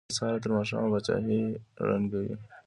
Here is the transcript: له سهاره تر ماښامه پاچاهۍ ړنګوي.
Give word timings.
له 0.09 0.13
سهاره 0.17 0.39
تر 0.43 0.49
ماښامه 0.57 0.89
پاچاهۍ 0.91 1.41
ړنګوي. 1.87 2.35